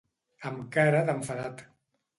[0.51, 1.67] Amb cara d'enfadat.